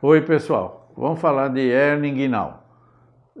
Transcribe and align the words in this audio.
Oi 0.00 0.20
pessoal, 0.20 0.92
vamos 0.96 1.20
falar 1.20 1.48
de 1.48 1.72
hérnia 1.72 2.08
inguinal. 2.08 2.64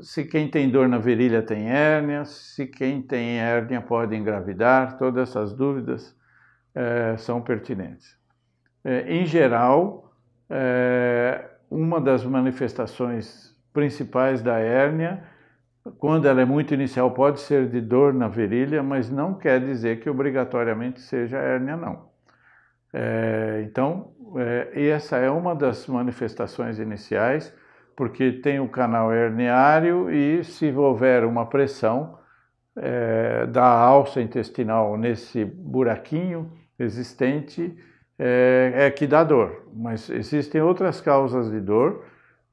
Se 0.00 0.24
quem 0.24 0.50
tem 0.50 0.68
dor 0.68 0.88
na 0.88 0.98
virilha 0.98 1.40
tem 1.40 1.70
hérnia, 1.70 2.24
se 2.24 2.66
quem 2.66 3.00
tem 3.00 3.38
hérnia 3.38 3.80
pode 3.80 4.16
engravidar, 4.16 4.98
todas 4.98 5.28
essas 5.28 5.52
dúvidas 5.52 6.16
é, 6.74 7.16
são 7.16 7.40
pertinentes. 7.40 8.18
É, 8.82 9.02
em 9.08 9.24
geral, 9.24 10.12
é, 10.50 11.48
uma 11.70 12.00
das 12.00 12.24
manifestações 12.24 13.56
principais 13.72 14.42
da 14.42 14.58
hérnia, 14.58 15.22
quando 15.96 16.26
ela 16.26 16.40
é 16.40 16.44
muito 16.44 16.74
inicial, 16.74 17.12
pode 17.12 17.38
ser 17.38 17.68
de 17.68 17.80
dor 17.80 18.12
na 18.12 18.26
virilha, 18.26 18.82
mas 18.82 19.08
não 19.08 19.32
quer 19.32 19.60
dizer 19.60 20.00
que 20.00 20.10
obrigatoriamente 20.10 21.00
seja 21.00 21.38
hérnia, 21.38 21.76
não. 21.76 22.07
É, 23.00 23.62
então, 23.64 24.10
é, 24.36 24.88
essa 24.88 25.18
é 25.18 25.30
uma 25.30 25.54
das 25.54 25.86
manifestações 25.86 26.80
iniciais, 26.80 27.54
porque 27.94 28.32
tem 28.32 28.58
o 28.58 28.68
canal 28.68 29.14
herniário 29.14 30.10
e 30.10 30.42
se 30.42 30.72
houver 30.72 31.24
uma 31.24 31.46
pressão 31.46 32.18
é, 32.76 33.46
da 33.46 33.64
alça 33.64 34.20
intestinal 34.20 34.96
nesse 34.96 35.44
buraquinho 35.44 36.52
existente, 36.76 37.78
é, 38.18 38.72
é 38.74 38.90
que 38.90 39.06
dá 39.06 39.22
dor. 39.22 39.68
Mas 39.72 40.10
existem 40.10 40.60
outras 40.60 41.00
causas 41.00 41.52
de 41.52 41.60
dor, 41.60 42.04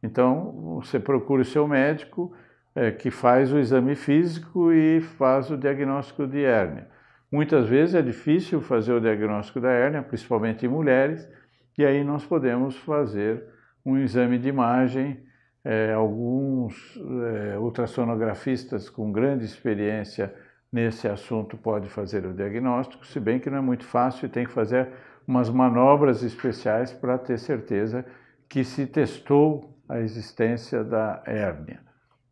então 0.03 0.75
você 0.75 0.99
procura 0.99 1.41
o 1.41 1.45
seu 1.45 1.67
médico 1.67 2.31
é, 2.75 2.91
que 2.91 3.09
faz 3.09 3.51
o 3.51 3.57
exame 3.57 3.95
físico 3.95 4.71
e 4.71 5.01
faz 5.01 5.49
o 5.49 5.57
diagnóstico 5.57 6.27
de 6.27 6.45
hérnia. 6.45 6.87
Muitas 7.35 7.67
vezes 7.67 7.95
é 7.95 8.01
difícil 8.01 8.61
fazer 8.61 8.93
o 8.93 9.01
diagnóstico 9.01 9.59
da 9.59 9.69
hérnia, 9.69 10.01
principalmente 10.01 10.65
em 10.65 10.69
mulheres, 10.69 11.29
e 11.77 11.85
aí 11.85 12.01
nós 12.01 12.25
podemos 12.25 12.77
fazer 12.77 13.43
um 13.85 13.97
exame 13.97 14.37
de 14.39 14.47
imagem. 14.47 15.21
É, 15.61 15.91
alguns 15.91 16.97
é, 16.97 17.59
ultrassonografistas 17.59 18.89
com 18.89 19.11
grande 19.11 19.43
experiência 19.43 20.33
nesse 20.71 21.09
assunto 21.09 21.57
podem 21.57 21.89
fazer 21.89 22.25
o 22.25 22.33
diagnóstico, 22.33 23.05
se 23.05 23.19
bem 23.19 23.37
que 23.37 23.49
não 23.49 23.57
é 23.57 23.61
muito 23.61 23.83
fácil 23.83 24.27
e 24.27 24.29
tem 24.29 24.45
que 24.45 24.53
fazer 24.53 24.87
umas 25.27 25.49
manobras 25.49 26.23
especiais 26.23 26.93
para 26.93 27.17
ter 27.17 27.37
certeza 27.37 28.05
que 28.47 28.63
se 28.63 28.87
testou 28.87 29.77
a 29.89 29.99
existência 29.99 30.85
da 30.85 31.21
hérnia. 31.25 31.81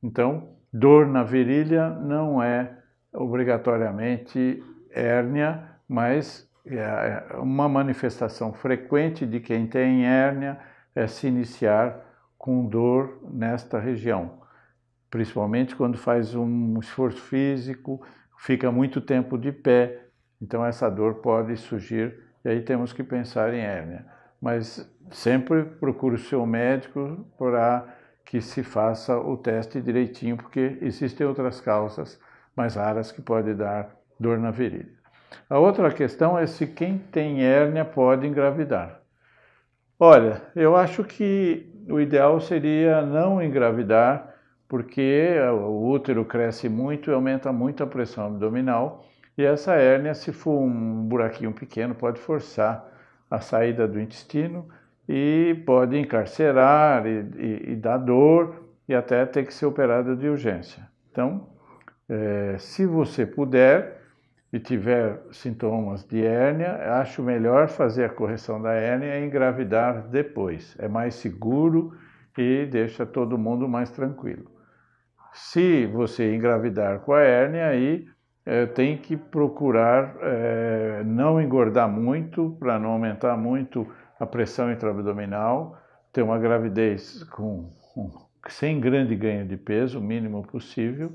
Então, 0.02 0.48
dor 0.72 1.08
na 1.08 1.24
virilha 1.24 1.90
não 1.90 2.42
é 2.42 2.72
obrigatoriamente 3.14 4.64
hérnia, 4.94 5.64
mas 5.88 6.50
é, 6.66 7.24
é 7.32 7.38
uma 7.38 7.68
manifestação 7.68 8.54
frequente 8.54 9.26
de 9.26 9.40
quem 9.40 9.68
tem 9.68 10.06
hérnia 10.06 10.60
é 10.96 11.08
se 11.08 11.28
iniciar 11.28 12.00
com 12.38 12.66
dor 12.66 13.20
nesta 13.32 13.80
região, 13.80 14.42
principalmente 15.10 15.76
quando 15.76 15.98
faz 15.98 16.36
um 16.36 16.80
esforço 16.80 17.22
físico, 17.22 18.06
fica 18.38 18.72
muito 18.72 19.00
tempo 19.00 19.38
de 19.38 19.52
pé, 19.52 20.08
então 20.42 20.66
essa 20.66 20.90
dor 20.90 21.16
pode 21.16 21.56
surgir 21.58 22.20
e 22.44 22.50
aí 22.50 22.62
temos 22.62 22.92
que 22.92 23.04
pensar 23.04 23.54
em 23.54 23.62
hérnia. 23.62 24.06
Mas 24.42 24.90
sempre 25.10 25.64
procure 25.64 26.16
o 26.16 26.20
seu 26.20 26.46
médico 26.46 27.26
para 27.38 27.88
que 28.26 28.42
se 28.42 28.62
faça 28.62 29.18
o 29.18 29.38
teste 29.38 29.82
direitinho, 29.82 30.36
porque 30.36 30.78
existem 30.82 31.26
outras 31.26 31.62
causas 31.62 32.20
mais 32.56 32.76
raras 32.76 33.12
que 33.12 33.22
podem 33.22 33.56
dar 33.56 33.96
dor 34.24 34.40
na 34.40 34.50
virilha. 34.50 34.94
A 35.50 35.60
outra 35.60 35.92
questão 35.92 36.38
é 36.38 36.48
se 36.48 36.66
quem 36.66 36.98
tem 36.98 37.44
hérnia 37.44 37.86
pode 37.86 38.26
engravidar. 38.26 39.02
Olha, 40.00 40.42
eu 40.56 40.76
acho 40.76 41.04
que 41.04 41.72
o 41.90 42.00
ideal 42.00 42.40
seria 42.40 43.02
não 43.02 43.42
engravidar, 43.42 44.34
porque 44.68 45.38
o 45.52 45.90
útero 45.90 46.26
cresce 46.26 46.68
muito 46.68 47.12
e 47.12 47.14
aumenta 47.14 47.52
muito 47.52 47.84
a 47.84 47.88
pressão 47.88 48.28
abdominal, 48.28 49.06
e 49.38 49.44
essa 49.44 49.74
hérnia, 49.76 50.14
se 50.14 50.32
for 50.32 50.60
um 50.60 51.06
buraquinho 51.06 51.52
pequeno, 51.52 51.94
pode 51.94 52.20
forçar 52.20 52.86
a 53.30 53.40
saída 53.40 53.88
do 53.88 54.00
intestino 54.00 54.68
e 55.08 55.62
pode 55.66 55.98
encarcerar 55.98 57.06
e, 57.06 57.26
e, 57.38 57.72
e 57.72 57.76
dar 57.76 57.98
dor 57.98 58.70
e 58.88 58.94
até 58.94 59.26
ter 59.26 59.46
que 59.46 59.54
ser 59.54 59.66
operada 59.66 60.16
de 60.16 60.28
urgência. 60.28 60.88
Então, 61.12 61.50
é, 62.08 62.56
se 62.60 62.86
você 62.86 63.26
puder, 63.26 64.03
e 64.54 64.60
tiver 64.60 65.20
sintomas 65.32 66.04
de 66.04 66.24
hérnia, 66.24 67.00
acho 67.00 67.24
melhor 67.24 67.68
fazer 67.68 68.06
a 68.06 68.10
correção 68.10 68.62
da 68.62 68.72
hérnia 68.72 69.18
e 69.18 69.26
engravidar 69.26 70.08
depois. 70.10 70.76
É 70.78 70.88
mais 70.88 71.16
seguro 71.16 71.98
e 72.38 72.68
deixa 72.68 73.04
todo 73.04 73.36
mundo 73.36 73.68
mais 73.68 73.90
tranquilo. 73.90 74.46
Se 75.34 75.88
você 75.88 76.36
engravidar 76.36 77.00
com 77.00 77.14
a 77.14 77.22
hérnia, 77.22 77.66
aí 77.66 78.08
é, 78.46 78.68
tem 78.68 78.96
que 78.96 79.18
procurar 79.18 80.16
é, 80.22 81.02
não 81.04 81.42
engordar 81.42 81.90
muito 81.90 82.56
para 82.60 82.78
não 82.78 82.92
aumentar 82.92 83.36
muito 83.36 83.88
a 84.20 84.26
pressão 84.28 84.72
intraabdominal, 84.72 85.82
ter 86.12 86.22
uma 86.22 86.38
gravidez 86.38 87.24
com, 87.24 87.72
com, 87.92 88.12
sem 88.48 88.80
grande 88.80 89.16
ganho 89.16 89.48
de 89.48 89.58
peso, 89.58 89.98
o 89.98 90.04
mínimo 90.04 90.46
possível, 90.46 91.12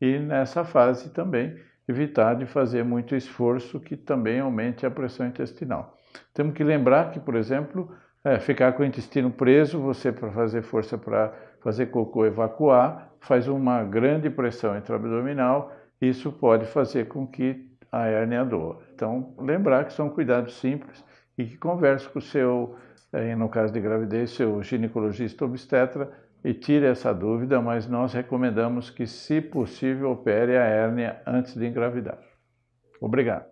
e 0.00 0.18
nessa 0.18 0.64
fase 0.64 1.10
também 1.10 1.56
evitar 1.90 2.34
de 2.34 2.46
fazer 2.46 2.84
muito 2.84 3.14
esforço 3.14 3.78
que 3.80 3.96
também 3.96 4.40
aumente 4.40 4.86
a 4.86 4.90
pressão 4.90 5.26
intestinal. 5.26 5.96
Temos 6.32 6.54
que 6.54 6.64
lembrar 6.64 7.10
que, 7.10 7.20
por 7.20 7.34
exemplo, 7.34 7.92
é, 8.24 8.38
ficar 8.38 8.72
com 8.72 8.82
o 8.82 8.86
intestino 8.86 9.30
preso, 9.30 9.78
você 9.78 10.12
para 10.12 10.30
fazer 10.30 10.62
força 10.62 10.98
para 10.98 11.32
fazer 11.60 11.86
cocô 11.86 12.24
evacuar, 12.26 13.12
faz 13.20 13.48
uma 13.48 13.82
grande 13.84 14.30
pressão 14.30 14.76
intraabdominal, 14.76 15.72
isso 16.00 16.32
pode 16.32 16.66
fazer 16.66 17.08
com 17.08 17.26
que 17.26 17.68
a 17.92 18.06
hérnia 18.06 18.44
doa. 18.44 18.78
Então, 18.94 19.34
lembrar 19.38 19.84
que 19.84 19.92
são 19.92 20.08
cuidados 20.08 20.54
simples 20.54 21.04
e 21.36 21.44
que 21.44 21.56
converse 21.56 22.08
com 22.08 22.18
o 22.18 22.22
seu, 22.22 22.76
no 23.36 23.48
caso 23.48 23.72
de 23.72 23.80
gravidez, 23.80 24.30
seu 24.30 24.62
ginecologista 24.62 25.44
obstetra 25.44 26.10
e 26.44 26.54
tire 26.54 26.86
essa 26.86 27.12
dúvida, 27.12 27.60
mas 27.60 27.86
nós 27.86 28.12
recomendamos 28.12 28.90
que, 28.90 29.06
se 29.06 29.40
possível, 29.40 30.12
opere 30.12 30.56
a 30.56 30.64
hérnia 30.64 31.20
antes 31.26 31.54
de 31.54 31.66
engravidar. 31.66 32.18
Obrigado. 33.00 33.46